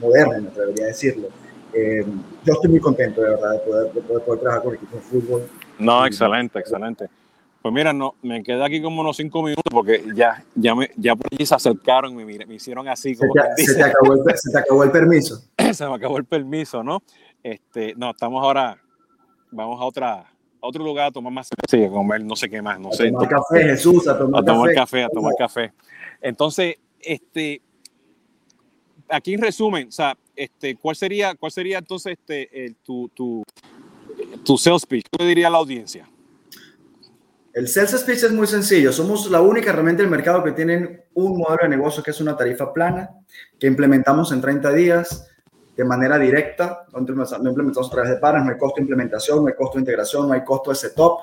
[0.00, 1.28] moderna, me atrevería a decirlo.
[1.72, 2.04] Eh,
[2.44, 5.00] yo estoy muy contento de verdad de poder, de poder, poder trabajar con equipos de
[5.00, 7.08] fútbol no, excelente, excelente.
[7.60, 11.16] Pues mira, no, me quedé aquí como unos cinco minutos porque ya, ya, me, ya
[11.16, 13.16] por allí se acercaron me, me hicieron así.
[13.16, 15.42] Como se, te, se, te acabó el, se te acabó el permiso.
[15.72, 17.02] se me acabó el permiso, ¿no?
[17.42, 18.78] Este, no, estamos ahora,
[19.50, 20.26] vamos a otra, a
[20.60, 23.10] otro lugar a tomar más sí, a comer no sé qué más, no a sé.
[23.10, 24.74] Tomar café, Jesús, a tomar, a tomar café.
[24.74, 25.04] café.
[25.04, 25.72] A tomar café.
[26.20, 27.60] Entonces, este,
[29.08, 33.42] aquí en resumen, o sea, este, ¿cuál sería, cuál sería entonces este, el, tu, tu,
[34.44, 36.08] tu sales pitch, ¿qué diría la audiencia?
[37.52, 38.92] El sales speech es muy sencillo.
[38.92, 42.36] Somos la única herramienta del mercado que tienen un modelo de negocio que es una
[42.36, 43.10] tarifa plana,
[43.58, 45.28] que implementamos en 30 días
[45.76, 46.86] de manera directa.
[46.92, 49.80] No implementamos a través de paras, no hay costo de implementación, no hay costo de
[49.80, 51.18] integración, no hay costo de setup.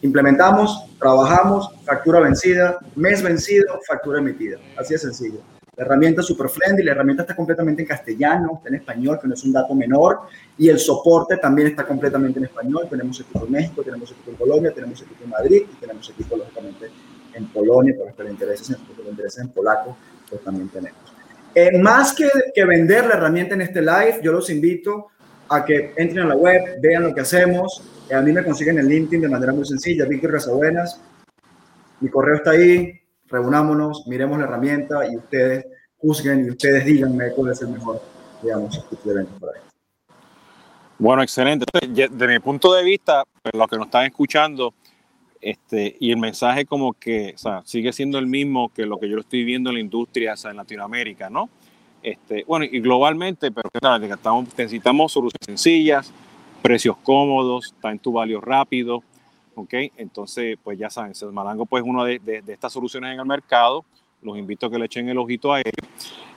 [0.00, 4.58] Implementamos, trabajamos, factura vencida, mes vencido, factura emitida.
[4.78, 5.40] Así de sencillo.
[5.76, 9.26] La herramienta es super friendly, la herramienta está completamente en castellano, está en español, que
[9.26, 10.20] no es un dato menor,
[10.56, 12.86] y el soporte también está completamente en español.
[12.88, 16.36] Tenemos equipo en México, tenemos equipo en Colombia, tenemos equipo en Madrid y tenemos equipo,
[16.36, 16.90] lógicamente,
[17.34, 19.96] en Polonia, para los que les interesa en polaco,
[20.30, 21.00] pues también tenemos.
[21.54, 25.08] Eh, más que, que vender la herramienta en este live, yo los invito
[25.48, 27.82] a que entren a la web, vean lo que hacemos.
[28.08, 31.00] Eh, a mí me consiguen en LinkedIn de manera muy sencilla, Víctor Casabuenas.
[32.00, 35.66] Mi correo está ahí, reunámonos, miremos la herramienta y ustedes
[35.98, 38.00] juzguen y ustedes díganme cuál es el mejor,
[38.42, 39.70] digamos, evento para esto.
[40.98, 41.66] Bueno, excelente.
[41.88, 44.74] Desde mi punto de vista, pues, los que nos están escuchando,
[45.40, 49.10] este, y el mensaje como que o sea, sigue siendo el mismo que lo que
[49.10, 51.50] yo estoy viendo en la industria o sea, en Latinoamérica, ¿no?
[52.02, 56.12] Este, bueno, y globalmente, pero estamos, necesitamos soluciones sencillas,
[56.62, 59.02] precios cómodos, time to value rápido,
[59.54, 59.74] ¿ok?
[59.96, 63.84] Entonces, pues ya saben, Malango pues una de, de, estas soluciones en el mercado,
[64.22, 65.72] los invito a que le echen el ojito a él.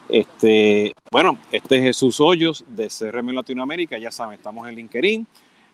[0.09, 5.27] Este, bueno, este es Jesús Hoyos de CRM Latinoamérica, ya saben, estamos en LinkedIn,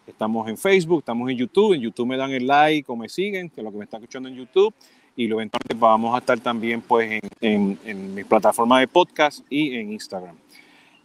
[0.07, 3.49] estamos en Facebook, estamos en YouTube, en YouTube me dan el like o me siguen,
[3.49, 4.73] que es lo que me están escuchando en YouTube,
[5.15, 9.45] y luego entonces vamos a estar también pues en, en, en mi plataforma de podcast
[9.49, 10.35] y en Instagram,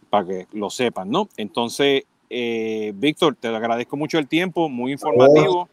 [0.09, 1.29] para que lo sepan, ¿no?
[1.37, 5.67] Entonces, eh, Víctor, te agradezco mucho el tiempo, muy informativo.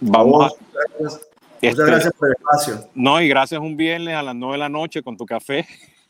[0.00, 0.54] Vamos.
[0.72, 1.28] Gracias.
[1.62, 2.88] Muchas este, gracias por el espacio.
[2.94, 5.66] No, y gracias un viernes a las 9 de la noche con tu café.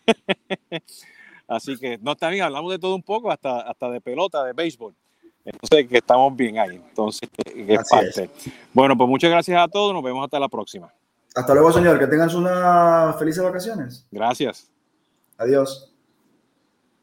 [1.46, 4.94] Así que, no, también hablamos de todo un poco, hasta, hasta de pelota, de béisbol.
[5.44, 6.77] Entonces, que estamos bien ahí.
[6.77, 8.25] Entonces, que parte.
[8.25, 8.52] Es.
[8.73, 9.92] Bueno, pues muchas gracias a todos.
[9.92, 10.92] Nos vemos hasta la próxima.
[11.35, 11.98] Hasta luego, señor.
[11.98, 14.06] Que tengan unas felices vacaciones.
[14.10, 14.71] Gracias.
[15.37, 15.92] Adiós.